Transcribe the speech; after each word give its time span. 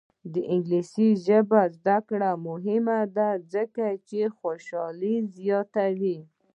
د 0.33 0.35
انګلیسي 0.53 1.07
ژبې 1.25 1.63
زده 1.77 1.97
کړه 2.09 2.31
مهمه 2.47 2.99
ده 3.15 3.29
ځکه 3.53 3.85
چې 4.07 4.19
خوشحالي 4.37 5.15
زیاتوي. 5.37 6.17